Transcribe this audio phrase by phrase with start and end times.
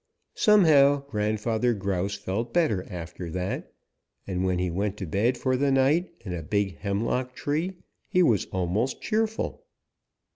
[0.33, 3.71] Somehow Grandfather Grouse felt better after that,
[4.25, 7.75] and when he went to bed for the night in a big hemlock tree
[8.07, 9.63] he was almost cheerful.